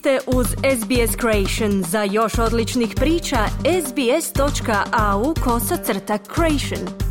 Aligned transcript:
ste 0.00 0.18
uz 0.26 0.46
SBS 0.46 1.16
Creation. 1.20 1.82
Za 1.82 2.02
još 2.02 2.38
odličnih 2.38 2.94
priča, 2.96 3.38
sbs.au 3.86 5.34
kosacrta 5.44 6.18
creation. 6.34 7.10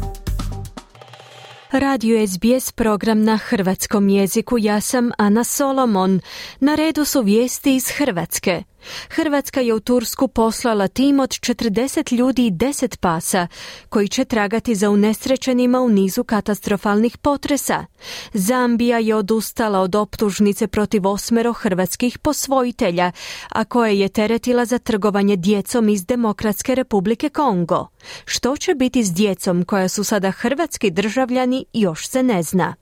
Radio 1.71 2.27
SBS 2.27 2.71
program 2.71 3.23
na 3.23 3.37
hrvatskom 3.37 4.09
jeziku. 4.09 4.57
Ja 4.57 4.81
sam 4.81 5.11
Ana 5.17 5.43
Solomon. 5.43 6.19
Na 6.59 6.75
redu 6.75 7.05
su 7.05 7.21
vijesti 7.21 7.75
iz 7.75 7.89
Hrvatske. 7.89 8.63
Hrvatska 9.09 9.61
je 9.61 9.73
u 9.73 9.79
Tursku 9.79 10.27
poslala 10.27 10.87
tim 10.87 11.19
od 11.19 11.29
40 11.29 12.13
ljudi 12.15 12.47
i 12.47 12.51
10 12.51 12.97
pasa 12.97 13.47
koji 13.89 14.07
će 14.07 14.25
tragati 14.25 14.75
za 14.75 14.89
unesrećenima 14.89 15.79
u 15.79 15.89
nizu 15.89 16.23
katastrofalnih 16.23 17.17
potresa. 17.17 17.85
Zambija 18.33 18.99
je 18.99 19.15
odustala 19.15 19.79
od 19.79 19.95
optužnice 19.95 20.67
protiv 20.67 21.07
osmero 21.07 21.53
hrvatskih 21.53 22.17
posvojitelja, 22.19 23.11
a 23.49 23.63
koje 23.63 23.99
je 23.99 24.09
teretila 24.09 24.65
za 24.65 24.77
trgovanje 24.77 25.35
djecom 25.35 25.89
iz 25.89 26.05
Demokratske 26.05 26.75
republike 26.75 27.29
Kongo. 27.29 27.87
Što 28.25 28.57
će 28.57 28.75
biti 28.75 29.03
s 29.03 29.13
djecom 29.13 29.63
koja 29.65 29.89
su 29.89 30.03
sada 30.03 30.31
hrvatski 30.31 30.91
državljani 30.91 31.65
još 31.73 32.07
se 32.07 32.23
ne 32.23 32.43
zna. 32.43 32.75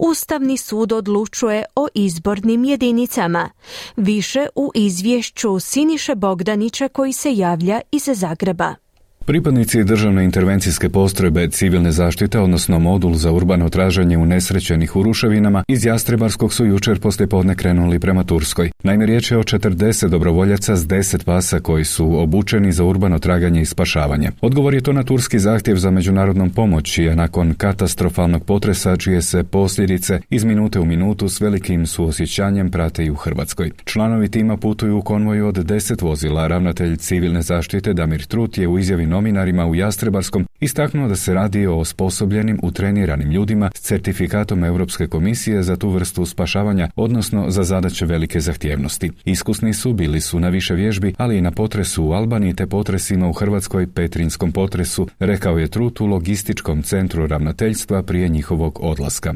Ustavni 0.00 0.56
sud 0.56 0.92
odlučuje 0.92 1.64
o 1.76 1.88
izbornim 1.94 2.64
jedinicama. 2.64 3.50
Više 3.96 4.46
u 4.54 4.70
izvješću 4.74 5.60
Siniše 5.60 6.14
Bogdanića 6.14 6.88
koji 6.88 7.12
se 7.12 7.34
javlja 7.34 7.80
iz 7.92 8.04
Zagreba. 8.14 8.83
Pripadnici 9.26 9.84
državne 9.84 10.24
intervencijske 10.24 10.88
postrojbe 10.88 11.48
civilne 11.50 11.92
zaštite, 11.92 12.38
odnosno 12.40 12.78
modul 12.78 13.14
za 13.14 13.32
urbano 13.32 13.68
traženje 13.68 14.18
unesrećenih 14.18 14.96
u 14.96 15.02
ruševinama, 15.02 15.64
iz 15.68 15.84
Jastrebarskog 15.84 16.52
su 16.52 16.66
jučer 16.66 17.00
podne 17.30 17.54
krenuli 17.54 17.98
prema 17.98 18.24
Turskoj. 18.24 18.70
Naime, 18.82 19.06
riječ 19.06 19.30
je 19.30 19.38
o 19.38 19.42
40 19.42 20.08
dobrovoljaca 20.08 20.76
s 20.76 20.86
10 20.86 21.24
pasa 21.24 21.60
koji 21.60 21.84
su 21.84 22.18
obučeni 22.20 22.72
za 22.72 22.84
urbano 22.84 23.18
traganje 23.18 23.60
i 23.60 23.64
spašavanje. 23.64 24.30
Odgovor 24.40 24.74
je 24.74 24.80
to 24.80 24.92
na 24.92 25.02
turski 25.02 25.38
zahtjev 25.38 25.76
za 25.76 25.90
međunarodnom 25.90 26.50
pomoći, 26.50 27.08
a 27.08 27.14
nakon 27.14 27.54
katastrofalnog 27.54 28.44
potresa 28.44 28.96
čije 28.96 29.22
se 29.22 29.44
posljedice 29.44 30.20
iz 30.30 30.44
minute 30.44 30.80
u 30.80 30.84
minutu 30.84 31.28
s 31.28 31.40
velikim 31.40 31.86
suosjećanjem 31.86 32.70
prate 32.70 33.04
i 33.04 33.10
u 33.10 33.14
Hrvatskoj. 33.14 33.70
Članovi 33.84 34.28
tima 34.28 34.56
putuju 34.56 34.98
u 34.98 35.02
konvoju 35.02 35.46
od 35.46 35.56
10 35.56 36.02
vozila. 36.02 36.46
Ravnatelj 36.46 36.96
civilne 36.96 37.42
zaštite 37.42 37.92
Damir 37.92 38.24
Trut 38.24 38.58
je 38.58 38.68
u 38.68 38.78
izjavi 38.78 39.13
novinarima 39.14 39.66
u 39.66 39.74
Jastrebarskom 39.74 40.46
istaknuo 40.60 41.08
da 41.08 41.16
se 41.16 41.34
radi 41.34 41.66
o 41.66 41.78
osposobljenim, 41.78 42.58
utreniranim 42.62 43.30
ljudima 43.30 43.70
s 43.74 43.80
certifikatom 43.80 44.64
Europske 44.64 45.06
komisije 45.06 45.62
za 45.62 45.76
tu 45.76 45.90
vrstu 45.90 46.26
spašavanja, 46.26 46.88
odnosno 46.96 47.50
za 47.50 47.62
zadaće 47.62 48.06
velike 48.06 48.40
zahtjevnosti. 48.40 49.10
Iskusni 49.24 49.74
su, 49.74 49.92
bili 49.92 50.20
su 50.20 50.40
na 50.40 50.48
više 50.48 50.74
vježbi, 50.74 51.14
ali 51.18 51.38
i 51.38 51.40
na 51.40 51.50
potresu 51.50 52.04
u 52.04 52.12
Albaniji 52.12 52.54
te 52.54 52.66
potresima 52.66 53.28
u 53.28 53.32
Hrvatskoj 53.32 53.86
Petrinskom 53.94 54.52
potresu, 54.52 55.06
rekao 55.18 55.58
je 55.58 55.68
Trut 55.68 56.00
u 56.00 56.06
logističkom 56.06 56.82
centru 56.82 57.26
ravnateljstva 57.26 58.02
prije 58.02 58.28
njihovog 58.28 58.78
odlaska. 58.82 59.34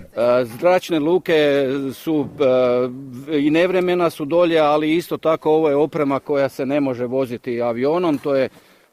Zračne 0.58 0.98
luke 0.98 1.66
su 1.94 2.26
i 3.40 3.50
nevremena 3.50 4.10
su 4.10 4.24
dolje, 4.24 4.58
ali 4.58 4.96
isto 4.96 5.16
tako 5.16 5.50
ovo 5.50 5.68
je 5.68 5.76
oprema 5.76 6.20
koja 6.20 6.48
se 6.48 6.66
ne 6.66 6.80
može 6.80 7.06
voziti 7.06 7.62
avionom, 7.62 8.18
to 8.18 8.34
je 8.34 8.48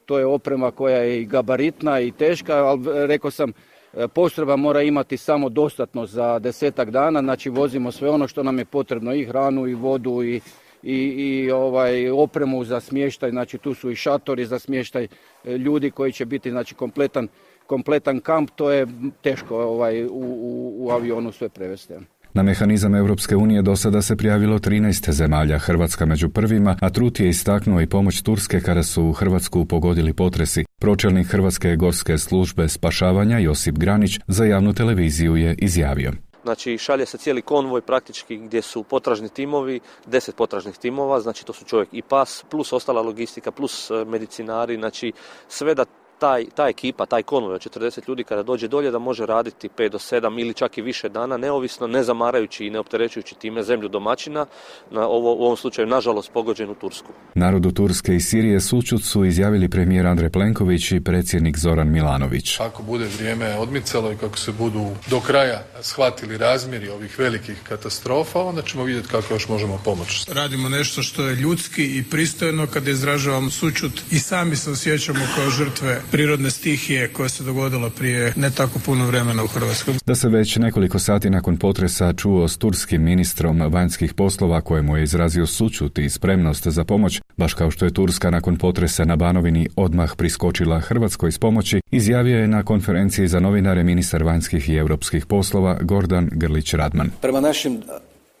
to 0.06 0.18
je 0.18 0.26
oprema 0.26 0.70
koja 0.70 0.98
je 0.98 1.22
i 1.22 1.24
gabaritna 1.24 2.00
i 2.00 2.10
teška, 2.10 2.54
ali 2.54 3.06
rekao 3.06 3.30
sam, 3.30 3.52
e, 3.94 4.08
postrojba 4.08 4.56
mora 4.56 4.82
imati 4.82 5.16
samo 5.16 5.48
dostatno 5.48 6.06
za 6.06 6.38
desetak 6.38 6.90
dana, 6.90 7.22
znači 7.22 7.50
vozimo 7.50 7.92
sve 7.92 8.10
ono 8.10 8.28
što 8.28 8.42
nam 8.42 8.58
je 8.58 8.64
potrebno, 8.64 9.14
i 9.14 9.24
hranu, 9.24 9.66
i 9.66 9.74
vodu, 9.74 10.22
i, 10.22 10.40
i, 10.82 10.96
i 10.96 11.50
ovaj, 11.50 12.10
opremu 12.10 12.64
za 12.64 12.80
smještaj, 12.80 13.30
znači 13.30 13.58
tu 13.58 13.74
su 13.74 13.90
i 13.90 13.96
šatori 13.96 14.46
za 14.46 14.58
smještaj 14.58 15.04
e, 15.44 15.58
ljudi 15.58 15.90
koji 15.90 16.12
će 16.12 16.24
biti 16.24 16.50
znači, 16.50 16.74
kompletan, 16.74 17.28
kompletan 17.66 18.20
kamp, 18.20 18.50
to 18.56 18.70
je 18.70 18.86
teško 19.22 19.56
ovaj, 19.56 20.04
u, 20.04 20.08
u, 20.10 20.86
u 20.86 20.90
avionu 20.90 21.32
sve 21.32 21.48
prevesti. 21.48 21.94
Na 22.36 22.42
mehanizam 22.42 22.94
Europske 22.94 23.36
unije 23.36 23.62
do 23.62 23.76
sada 23.76 24.02
se 24.02 24.16
prijavilo 24.16 24.58
13 24.58 25.10
zemalja, 25.10 25.58
Hrvatska 25.58 26.06
među 26.06 26.28
prvima, 26.28 26.76
a 26.80 26.90
Trut 26.90 27.20
je 27.20 27.28
istaknuo 27.28 27.80
i 27.80 27.86
pomoć 27.86 28.22
Turske 28.22 28.60
kada 28.60 28.82
su 28.82 29.04
u 29.04 29.12
Hrvatsku 29.12 29.64
pogodili 29.64 30.12
potresi. 30.12 30.64
Pročelnik 30.80 31.26
Hrvatske 31.26 31.76
gorske 31.76 32.18
službe 32.18 32.68
spašavanja 32.68 33.38
Josip 33.38 33.78
Granić 33.78 34.18
za 34.26 34.44
javnu 34.44 34.72
televiziju 34.72 35.36
je 35.36 35.54
izjavio. 35.58 36.12
Znači 36.42 36.78
šalje 36.78 37.06
se 37.06 37.18
cijeli 37.18 37.42
konvoj 37.42 37.80
praktički 37.80 38.36
gdje 38.36 38.62
su 38.62 38.82
potražni 38.82 39.28
timovi, 39.28 39.80
deset 40.06 40.36
potražnih 40.36 40.76
timova, 40.76 41.20
znači 41.20 41.46
to 41.46 41.52
su 41.52 41.64
čovjek 41.64 41.88
i 41.92 42.02
pas, 42.02 42.44
plus 42.50 42.72
ostala 42.72 43.02
logistika, 43.02 43.50
plus 43.50 43.90
e, 43.90 44.04
medicinari, 44.04 44.76
znači 44.76 45.12
sve 45.48 45.74
da 45.74 45.84
taj, 46.18 46.44
ta 46.54 46.68
ekipa, 46.68 47.06
taj 47.06 47.22
konvoj 47.22 47.54
od 47.54 47.60
40 47.60 48.08
ljudi 48.08 48.24
kada 48.24 48.42
dođe 48.42 48.68
dolje 48.68 48.90
da 48.90 48.98
može 48.98 49.26
raditi 49.26 49.68
5 49.78 49.88
do 49.88 49.98
7 49.98 50.40
ili 50.40 50.54
čak 50.54 50.78
i 50.78 50.82
više 50.82 51.08
dana 51.08 51.36
neovisno, 51.36 51.86
ne 51.86 52.02
zamarajući 52.02 52.66
i 52.66 52.70
ne 52.70 52.78
opterećujući 52.78 53.34
time 53.34 53.62
zemlju 53.62 53.88
domaćina, 53.88 54.46
na 54.90 55.08
ovo, 55.08 55.34
u 55.34 55.44
ovom 55.44 55.56
slučaju 55.56 55.86
nažalost 55.86 56.32
pogođenu 56.32 56.74
Tursku. 56.74 57.12
Narodu 57.34 57.72
Turske 57.72 58.14
i 58.14 58.20
Sirije 58.20 58.60
sučut 58.60 59.02
su 59.04 59.24
izjavili 59.24 59.68
premijer 59.68 60.06
Andrej 60.06 60.30
Plenković 60.30 60.92
i 60.92 61.00
predsjednik 61.00 61.58
Zoran 61.58 61.90
Milanović. 61.90 62.60
Ako 62.60 62.82
bude 62.82 63.04
vrijeme 63.18 63.58
odmicalo 63.58 64.12
i 64.12 64.16
kako 64.16 64.38
se 64.38 64.52
budu 64.52 64.90
do 65.10 65.20
kraja 65.20 65.62
shvatili 65.80 66.38
razmjeri 66.38 66.88
ovih 66.88 67.18
velikih 67.18 67.62
katastrofa, 67.68 68.40
onda 68.40 68.62
ćemo 68.62 68.84
vidjeti 68.84 69.08
kako 69.08 69.34
još 69.34 69.48
možemo 69.48 69.80
pomoći. 69.84 70.24
Radimo 70.32 70.68
nešto 70.68 71.02
što 71.02 71.22
je 71.28 71.36
ljudski 71.36 71.98
i 71.98 72.04
pristojno 72.10 72.66
kada 72.66 72.90
izražavamo 72.90 73.50
sučut 73.50 73.92
i 74.10 74.18
sami 74.18 74.56
se 74.56 74.70
osjećamo 74.70 75.20
kao 75.36 75.50
žrtve 75.50 76.02
prirodne 76.10 76.50
stihije 76.50 77.08
koja 77.08 77.28
se 77.28 77.44
dogodila 77.44 77.90
prije 77.90 78.32
ne 78.36 78.50
tako 78.50 78.78
puno 78.84 79.06
vremena 79.06 79.44
u 79.44 79.46
Hrvatskoj. 79.46 79.94
Da 80.06 80.14
se 80.14 80.28
već 80.28 80.56
nekoliko 80.56 80.98
sati 80.98 81.30
nakon 81.30 81.56
potresa 81.56 82.12
čuo 82.12 82.48
s 82.48 82.58
turskim 82.58 83.02
ministrom 83.02 83.60
vanjskih 83.72 84.14
poslova 84.14 84.60
kojemu 84.60 84.96
je 84.96 85.02
izrazio 85.02 85.46
sučut 85.46 85.98
i 85.98 86.10
spremnost 86.10 86.66
za 86.66 86.84
pomoć, 86.84 87.20
baš 87.36 87.54
kao 87.54 87.70
što 87.70 87.84
je 87.84 87.94
Turska 87.94 88.30
nakon 88.30 88.56
potresa 88.56 89.04
na 89.04 89.16
Banovini 89.16 89.68
odmah 89.76 90.16
priskočila 90.16 90.80
Hrvatskoj 90.80 91.32
s 91.32 91.38
pomoći, 91.38 91.80
izjavio 91.90 92.38
je 92.38 92.48
na 92.48 92.62
konferenciji 92.62 93.28
za 93.28 93.40
novinare 93.40 93.84
ministar 93.84 94.22
vanjskih 94.22 94.68
i 94.68 94.76
europskih 94.76 95.26
poslova 95.26 95.78
Gordan 95.82 96.28
Grlić 96.32 96.74
Radman. 96.74 97.10
Prema 97.20 97.40
našim 97.40 97.82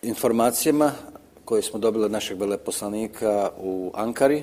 informacijama 0.02 0.92
koje 1.44 1.62
smo 1.62 1.78
dobili 1.78 2.04
od 2.04 2.10
našeg 2.10 2.40
veleposlanika 2.40 3.48
u 3.58 3.92
Ankari, 3.94 4.42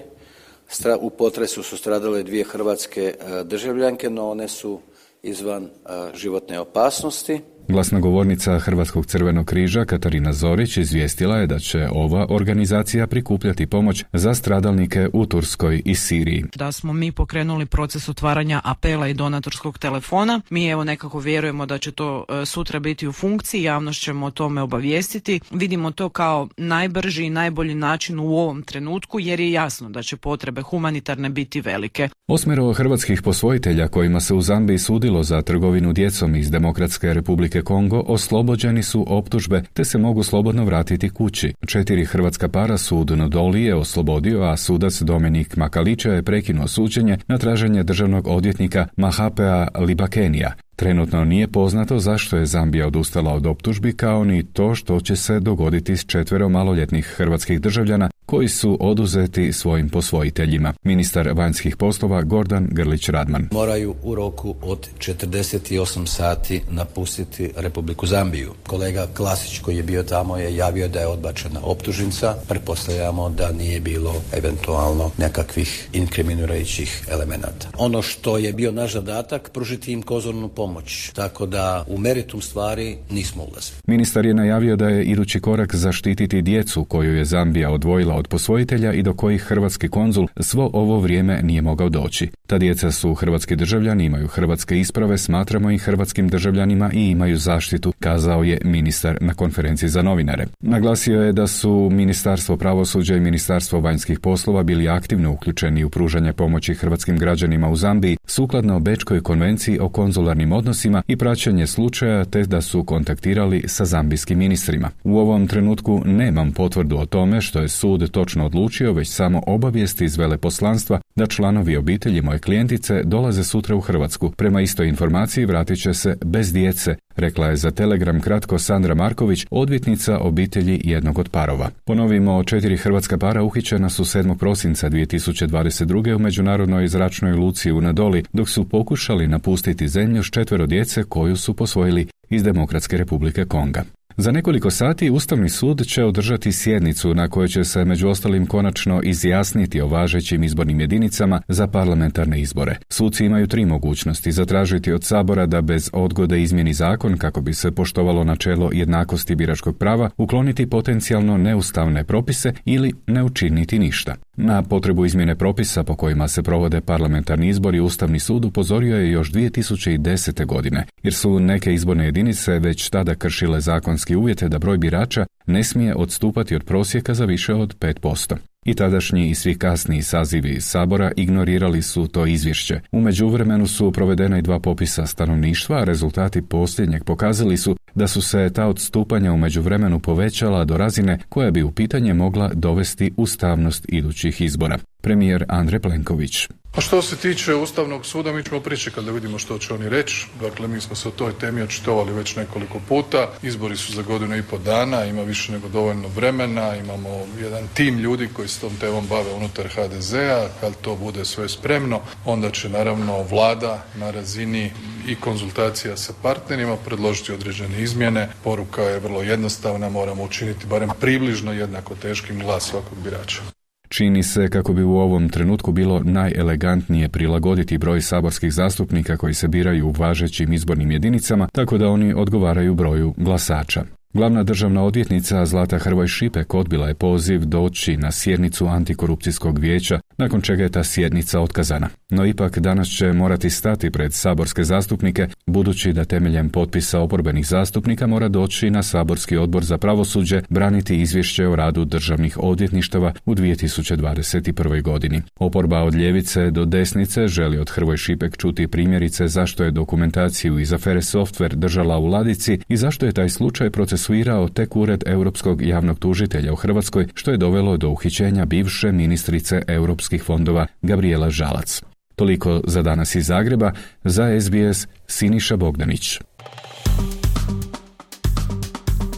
u 1.00 1.10
potresu 1.10 1.64
su 1.64 1.78
stradale 1.78 2.24
dvije 2.24 2.44
hrvatske 2.44 3.04
e, 3.04 3.44
državljanke, 3.44 4.10
no 4.10 4.30
one 4.30 4.48
su 4.48 4.80
izvan 5.24 5.64
e, 5.64 5.70
životne 6.14 6.60
opasnosti. 6.60 7.42
Glasnogovornica 7.68 8.60
Hrvatskog 8.60 9.06
crvenog 9.06 9.46
križa 9.46 9.86
Katarina 9.86 10.34
Zorić 10.34 10.78
izvijestila 10.78 11.38
je 11.38 11.48
da 11.48 11.60
će 11.60 11.88
ova 11.92 12.26
organizacija 12.30 13.08
prikupljati 13.08 13.66
pomoć 13.66 14.04
za 14.14 14.34
stradalnike 14.34 15.10
u 15.14 15.26
Turskoj 15.26 15.82
i 15.86 15.96
Siriji. 15.96 16.46
Da 16.56 16.72
smo 16.72 16.94
mi 16.94 17.12
pokrenuli 17.12 17.66
proces 17.66 18.10
otvaranja 18.10 18.62
apela 18.64 19.08
i 19.08 19.14
donatorskog 19.14 19.78
telefona. 19.78 20.42
Mi 20.50 20.68
evo 20.68 20.84
nekako 20.84 21.20
vjerujemo 21.20 21.66
da 21.66 21.78
će 21.78 21.92
to 21.92 22.26
e, 22.30 22.46
sutra 22.46 22.80
biti 22.80 23.08
u 23.08 23.12
funkciji, 23.12 23.64
javnost 23.64 24.02
ćemo 24.02 24.26
o 24.26 24.32
tome 24.32 24.62
obavijestiti. 24.62 25.40
Vidimo 25.52 25.92
to 25.92 26.10
kao 26.10 26.48
najbrži 26.58 27.26
i 27.26 27.30
najbolji 27.30 27.76
način 27.76 28.20
u 28.20 28.38
ovom 28.38 28.64
trenutku 28.64 29.20
jer 29.20 29.40
je 29.40 29.52
jasno 29.52 29.90
da 29.90 30.04
će 30.04 30.18
potrebe 30.18 30.62
humanitarne 30.62 31.30
biti 31.30 31.62
velike. 31.62 32.10
Osmero 32.28 32.74
hrvatskih 32.74 33.22
posvojitelja 33.22 33.88
kojima 33.88 34.20
se 34.20 34.34
u 34.34 34.42
Zambiji 34.42 34.78
sudilo 34.78 35.24
za 35.24 35.42
trgovinu 35.42 35.94
djecom 35.94 36.36
iz 36.36 36.52
Demokratske 36.52 37.14
republike 37.14 37.53
Republike 37.54 37.66
Kongo 37.66 38.04
oslobođeni 38.08 38.84
su 38.84 39.06
optužbe 39.08 39.64
te 39.74 39.86
se 39.86 39.98
mogu 39.98 40.24
slobodno 40.24 40.66
vratiti 40.66 41.10
kući. 41.10 41.54
Četiri 41.68 42.06
hrvatska 42.06 42.50
para 42.50 42.78
sud 42.78 43.12
Nodoli 43.18 43.64
je 43.64 43.76
oslobodio, 43.76 44.42
a 44.42 44.58
sudac 44.58 45.02
Dominik 45.02 45.56
Makalića 45.58 46.14
je 46.14 46.24
prekinuo 46.24 46.68
suđenje 46.68 47.18
na 47.28 47.38
traženje 47.38 47.84
državnog 47.84 48.28
odvjetnika 48.28 48.88
Mahapea 48.98 49.68
Libakenija. 49.76 50.54
Trenutno 50.76 51.26
nije 51.26 51.48
poznato 51.48 52.00
zašto 52.00 52.38
je 52.38 52.46
Zambija 52.46 52.88
odustala 52.88 53.34
od 53.34 53.46
optužbi 53.48 53.94
kao 53.94 54.24
ni 54.24 54.44
to 54.44 54.76
što 54.76 55.00
će 55.00 55.16
se 55.16 55.40
dogoditi 55.40 55.98
s 55.98 56.06
četvero 56.06 56.50
maloljetnih 56.50 57.06
hrvatskih 57.06 57.62
državljana 57.62 58.10
koji 58.34 58.48
su 58.48 58.78
oduzeti 58.80 59.54
svojim 59.54 59.90
posvojiteljima. 59.90 60.74
Ministar 60.84 61.30
vanjskih 61.34 61.78
poslova 61.78 62.22
Gordan 62.22 62.68
Grlić 62.72 63.10
Radman. 63.10 63.48
Moraju 63.52 63.96
u 64.04 64.16
roku 64.16 64.56
od 64.62 64.90
48 65.00 66.06
sati 66.06 66.62
napustiti 66.72 67.50
Republiku 67.56 68.08
Zambiju. 68.08 68.52
Kolega 68.68 69.08
Klasić 69.18 69.60
koji 69.60 69.78
je 69.78 69.84
bio 69.84 70.04
tamo 70.04 70.38
je 70.38 70.56
javio 70.56 70.88
da 70.88 71.00
je 71.00 71.08
odbačena 71.08 71.60
optužnica. 71.64 72.36
Pretpostavljamo 72.48 73.30
da 73.30 73.52
nije 73.52 73.80
bilo 73.80 74.14
eventualno 74.38 75.12
nekakvih 75.18 75.90
inkriminirajućih 75.94 77.08
elemenata. 77.12 77.68
Ono 77.78 78.02
što 78.02 78.38
je 78.38 78.54
bio 78.54 78.72
naš 78.72 78.94
zadatak, 78.94 79.50
pružiti 79.54 79.92
im 79.92 80.02
kozornu 80.02 80.50
pomoć. 80.50 81.12
Tako 81.16 81.46
da 81.46 81.86
u 81.88 81.98
meritum 81.98 82.42
stvari 82.42 82.98
nismo 83.10 83.44
ulazili. 83.44 83.78
Ministar 83.88 84.26
je 84.26 84.34
najavio 84.34 84.76
da 84.76 84.90
je 84.90 85.04
idući 85.04 85.40
korak 85.40 85.76
zaštititi 85.76 86.42
djecu 86.42 86.84
koju 86.86 87.16
je 87.16 87.26
Zambija 87.26 87.72
odvojila 87.72 88.23
od 88.23 88.23
od 88.24 88.28
posvojitelja 88.28 88.94
i 88.94 89.04
do 89.04 89.14
kojih 89.14 89.42
hrvatski 89.42 89.88
konzul 89.90 90.28
svo 90.40 90.70
ovo 90.74 91.00
vrijeme 91.00 91.42
nije 91.44 91.62
mogao 91.62 91.90
doći. 91.90 92.30
Ta 92.48 92.58
djeca 92.58 92.92
su 92.92 93.14
hrvatski 93.14 93.56
državljani, 93.56 94.06
imaju 94.06 94.28
hrvatske 94.28 94.80
isprave, 94.80 95.18
smatramo 95.18 95.72
ih 95.72 95.82
hrvatskim 95.82 96.30
državljanima 96.30 96.92
i 96.94 97.10
imaju 97.10 97.38
zaštitu, 97.38 97.94
kazao 98.00 98.44
je 98.44 98.62
ministar 98.64 99.18
na 99.22 99.34
konferenciji 99.34 99.90
za 99.90 100.02
novinare. 100.02 100.46
Naglasio 100.60 101.22
je 101.22 101.34
da 101.34 101.48
su 101.48 101.90
Ministarstvo 101.92 102.58
pravosuđa 102.58 103.16
i 103.16 103.20
Ministarstvo 103.20 103.80
vanjskih 103.80 104.20
poslova 104.20 104.64
bili 104.64 104.90
aktivno 104.90 105.32
uključeni 105.32 105.84
u 105.84 105.90
pružanje 105.90 106.34
pomoći 106.34 106.74
hrvatskim 106.74 107.18
građanima 107.18 107.70
u 107.70 107.76
Zambiji 107.76 108.18
sukladno 108.26 108.80
Bečkoj 108.80 109.22
konvenciji 109.22 109.80
o 109.80 109.90
konzularnim 109.90 110.52
odnosima 110.52 111.02
i 111.08 111.18
praćenje 111.18 111.68
slučaja 111.68 112.26
te 112.26 112.44
da 112.44 112.62
su 112.62 112.84
kontaktirali 112.84 113.64
sa 113.68 113.86
zambijskim 113.86 114.40
ministrima. 114.40 114.90
U 115.04 115.18
ovom 115.18 115.48
trenutku 115.48 116.02
nemam 116.06 116.52
potvrdu 116.52 116.98
o 116.98 117.06
tome 117.06 117.42
što 117.42 117.60
je 117.60 117.68
sud 117.68 118.03
točno 118.08 118.46
odlučio, 118.46 118.94
već 118.94 119.10
samo 119.10 119.44
obavijesti 119.48 120.06
iz 120.06 120.18
veleposlanstva 120.18 121.02
da 121.16 121.26
članovi 121.26 121.78
obitelji 121.78 122.22
moje 122.22 122.40
klijentice 122.40 123.04
dolaze 123.04 123.44
sutra 123.44 123.76
u 123.76 123.82
Hrvatsku. 123.82 124.32
Prema 124.32 124.62
istoj 124.62 124.88
informaciji 124.88 125.46
vratit 125.46 125.82
će 125.82 125.94
se 125.94 126.18
bez 126.26 126.54
djece, 126.54 126.96
rekla 127.16 127.48
je 127.48 127.56
za 127.56 127.72
Telegram 127.72 128.22
kratko 128.22 128.60
Sandra 128.60 128.96
Marković, 128.96 129.46
odvjetnica 129.52 130.20
obitelji 130.20 130.82
jednog 130.84 131.20
od 131.20 131.30
parova. 131.30 131.70
Ponovimo, 131.86 132.44
četiri 132.44 132.78
hrvatska 132.78 133.18
para 133.18 133.44
uhićena 133.44 133.90
su 133.90 134.04
7. 134.04 134.38
prosinca 134.38 134.90
2022. 134.90 136.16
u 136.16 136.20
međunarodnoj 136.20 136.88
zračnoj 136.88 137.34
luci 137.34 137.72
u 137.72 137.82
Nadoli, 137.82 138.24
dok 138.34 138.50
su 138.50 138.70
pokušali 138.70 139.28
napustiti 139.28 139.88
zemlju 139.88 140.24
s 140.24 140.30
četvero 140.32 140.66
djece 140.66 141.04
koju 141.04 141.38
su 141.38 141.54
posvojili 141.54 142.08
iz 142.30 142.44
Demokratske 142.44 142.98
republike 142.98 143.46
Konga. 143.46 143.84
Za 144.18 144.32
nekoliko 144.32 144.72
sati 144.72 145.10
Ustavni 145.10 145.50
sud 145.50 145.86
će 145.88 146.04
održati 146.04 146.52
sjednicu 146.52 147.14
na 147.14 147.28
kojoj 147.28 147.48
će 147.48 147.64
se 147.64 147.86
među 147.86 148.08
ostalim 148.08 148.46
konačno 148.46 149.02
izjasniti 149.04 149.82
o 149.82 149.88
važećim 149.88 150.44
izbornim 150.44 150.80
jedinicama 150.80 151.42
za 151.48 151.68
parlamentarne 151.68 152.42
izbore. 152.42 152.78
Suci 152.90 153.26
imaju 153.26 153.48
tri 153.48 153.66
mogućnosti 153.66 154.32
zatražiti 154.32 154.92
od 154.92 155.04
Sabora 155.04 155.46
da 155.46 155.62
bez 155.62 155.90
odgode 155.94 156.42
izmjeni 156.42 156.74
zakon 156.74 157.18
kako 157.18 157.42
bi 157.42 157.54
se 157.54 157.72
poštovalo 157.72 158.24
načelo 158.24 158.70
jednakosti 158.74 159.36
biračkog 159.36 159.78
prava, 159.78 160.10
ukloniti 160.18 160.70
potencijalno 160.70 161.38
neustavne 161.38 162.04
propise 162.04 162.54
ili 162.66 162.94
ne 163.08 163.24
učiniti 163.24 163.80
ništa. 163.80 164.16
Na 164.38 164.64
potrebu 164.64 165.06
izmjene 165.06 165.36
propisa 165.36 165.84
po 165.84 165.96
kojima 165.96 166.28
se 166.28 166.44
provode 166.44 166.82
parlamentarni 166.82 167.48
izbori 167.48 167.80
Ustavni 167.80 168.20
sud 168.20 168.46
upozorio 168.46 168.98
je 168.98 169.12
još 169.12 169.32
2010. 169.32 170.46
godine, 170.46 170.86
jer 171.04 171.14
su 171.14 171.40
neke 171.40 171.74
izborne 171.74 172.06
jedinice 172.06 172.60
već 172.60 172.90
tada 172.90 173.16
kršile 173.16 173.62
zakonski 173.62 174.16
uvjete 174.16 174.50
da 174.50 174.60
broj 174.60 174.78
birača 174.78 175.26
ne 175.46 175.64
smije 175.64 175.96
odstupati 175.96 176.56
od 176.56 176.64
prosjeka 176.64 177.14
za 177.14 177.26
više 177.26 177.54
od 177.54 177.78
5%. 177.78 178.36
I 178.66 178.74
tadašnji 178.74 179.30
i 179.30 179.36
svi 179.36 179.56
kasniji 179.56 180.02
sazivi 180.02 180.62
Sabora 180.62 181.12
ignorirali 181.16 181.82
su 181.82 182.08
to 182.08 182.26
izvješće. 182.26 182.80
U 182.92 183.02
međuvremenu 183.02 183.68
su 183.68 183.92
provedena 183.92 184.38
i 184.38 184.42
dva 184.42 184.60
popisa 184.60 185.06
stanovništva, 185.06 185.78
a 185.78 185.84
rezultati 185.84 186.42
posljednjeg 186.42 187.04
pokazali 187.04 187.58
su 187.58 187.76
da 187.96 188.08
su 188.08 188.22
se 188.22 188.50
ta 188.54 188.68
odstupanja 188.68 189.34
u 189.34 189.38
međuvremenu 189.38 190.00
povećala 190.00 190.66
do 190.66 190.78
razine 190.78 191.20
koja 191.30 191.52
bi 191.52 191.64
u 191.64 191.72
pitanje 191.72 192.14
mogla 192.14 192.52
dovesti 192.54 193.14
ustavnost 193.18 193.86
idućih 193.90 194.42
izbora. 194.42 194.78
Premijer 195.02 195.46
Andrej 195.48 195.80
Plenković. 195.80 196.48
A 196.76 196.82
što 196.82 197.02
se 197.02 197.16
tiče 197.16 197.56
Ustavnog 197.56 198.06
suda, 198.06 198.34
mi 198.34 198.44
ćemo 198.44 198.60
pričekati 198.62 199.06
da 199.06 199.12
vidimo 199.12 199.40
što 199.40 199.58
će 199.58 199.74
oni 199.74 199.90
reći. 199.90 200.28
Dakle, 200.42 200.68
mi 200.68 200.82
smo 200.82 200.96
se 200.96 201.08
o 201.08 201.12
toj 201.12 201.34
temi 201.34 201.62
očitovali 201.62 202.14
već 202.14 202.36
nekoliko 202.36 202.80
puta. 202.88 203.30
Izbori 203.42 203.78
su 203.78 203.94
za 203.94 204.02
godinu 204.02 204.38
i 204.38 204.44
pol 204.44 204.60
dana, 204.60 205.06
ima 205.06 205.22
više 205.22 205.52
nego 205.52 205.68
dovoljno 205.68 206.08
vremena, 206.08 206.76
imamo 206.76 207.26
jedan 207.42 207.68
tim 207.74 208.00
ljudi 208.00 208.30
koji 208.34 208.48
se 208.48 208.60
tom 208.60 208.76
temom 208.80 209.08
bave 209.08 209.34
unutar 209.34 209.68
HDZ-a. 209.68 210.48
Kad 210.62 210.74
to 210.82 210.96
bude 210.96 211.26
sve 211.26 211.50
spremno, 211.50 212.02
onda 212.26 212.52
će 212.52 212.70
naravno 212.70 213.24
vlada 213.24 213.86
na 213.96 214.12
razini 214.12 214.72
i 215.08 215.16
konzultacija 215.16 215.98
sa 215.98 216.14
partnerima 216.22 216.78
predložiti 216.78 217.32
određene 217.32 217.82
izmjene. 217.82 218.30
Poruka 218.44 218.82
je 218.82 219.00
vrlo 219.00 219.22
jednostavna, 219.22 219.90
moramo 219.90 220.24
učiniti 220.24 220.68
barem 220.68 220.90
približno 221.00 221.54
jednako 221.54 221.96
teškim 221.96 222.40
glas 222.40 222.64
svakog 222.64 222.98
birača. 223.04 223.63
Čini 223.94 224.24
se 224.24 224.50
kako 224.50 224.74
bi 224.74 224.84
u 224.84 224.96
ovom 224.96 225.30
trenutku 225.30 225.72
bilo 225.72 226.00
najelegantnije 226.04 227.10
prilagoditi 227.10 227.78
broj 227.78 228.02
saborskih 228.02 228.54
zastupnika 228.54 229.18
koji 229.18 229.34
se 229.34 229.48
biraju 229.48 229.88
u 229.88 229.92
važećim 229.92 230.54
izbornim 230.54 230.92
jedinicama, 230.92 231.48
tako 231.52 231.78
da 231.78 231.88
oni 231.88 232.14
odgovaraju 232.14 232.76
broju 232.76 233.14
glasača. 233.18 233.84
Glavna 234.14 234.44
državna 234.44 234.84
odvjetnica 234.84 235.46
Zlata 235.46 235.78
Hrvoj 235.78 236.08
Šipek 236.08 236.54
odbila 236.54 236.88
je 236.88 236.94
poziv 236.94 237.46
doći 237.46 237.98
na 237.98 238.12
sjednicu 238.12 238.68
antikorupcijskog 238.68 239.60
vijeća, 239.60 240.00
nakon 240.18 240.42
čega 240.42 240.64
je 240.64 240.70
ta 240.70 240.84
sjednica 240.84 241.40
otkazana. 241.40 241.90
No 242.10 242.26
ipak 242.26 242.60
danas 242.60 242.88
će 242.88 243.14
morati 243.14 243.50
stati 243.50 243.92
pred 243.92 244.14
saborske 244.14 244.64
zastupnike, 244.64 245.28
budući 245.48 245.94
da 245.94 246.06
temeljem 246.06 246.50
potpisa 246.50 247.00
oporbenih 247.00 247.48
zastupnika 247.48 248.08
mora 248.08 248.28
doći 248.28 248.70
na 248.70 248.84
saborski 248.84 249.38
odbor 249.38 249.64
za 249.64 249.78
pravosuđe 249.78 250.42
braniti 250.50 251.02
izvješće 251.02 251.48
o 251.48 251.56
radu 251.56 251.86
državnih 251.86 252.38
odvjetništava 252.38 253.14
u 253.26 253.36
2021. 253.36 254.82
godini. 254.82 255.22
Oporba 255.40 255.82
od 255.82 255.96
ljevice 255.96 256.52
do 256.52 256.66
desnice 256.66 257.28
želi 257.28 257.58
od 257.58 257.70
Hrvoj 257.70 257.98
Šipek 257.98 258.38
čuti 258.38 258.68
primjerice 258.68 259.28
zašto 259.28 259.64
je 259.64 259.72
dokumentaciju 259.72 260.60
iz 260.60 260.74
afere 260.74 261.02
software 261.02 261.56
držala 261.56 261.98
u 261.98 262.06
ladici 262.06 262.60
i 262.68 262.78
zašto 262.78 263.06
je 263.06 263.12
taj 263.12 263.30
slučaj 263.30 263.70
procesuirao 263.70 264.50
tek 264.50 264.76
ured 264.76 265.04
Europskog 265.06 265.62
javnog 265.62 266.00
tužitelja 266.00 266.54
u 266.54 266.56
Hrvatskoj, 266.56 267.08
što 267.14 267.32
je 267.32 267.38
dovelo 267.38 267.78
do 267.78 267.90
uhićenja 267.90 268.46
bivše 268.46 268.92
ministrice 268.92 269.62
europskih 270.04 270.24
fondova 270.24 270.68
Gabriela 270.82 271.30
Žalac. 271.30 271.82
Toliko 272.16 272.62
za 272.68 272.82
danas 272.82 273.16
iz 273.16 273.26
Zagreba, 273.26 273.72
za 274.04 274.42
SBS 274.42 274.88
Siniša 275.08 275.56
Bogdanić. 275.58 276.20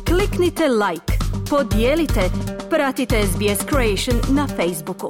Kliknite 0.06 0.64
like, 0.68 1.14
podijelite, 1.50 2.22
pratite 2.70 3.16
SBS 3.24 3.66
Creation 3.70 4.36
na 4.36 4.48
Facebooku. 4.48 5.10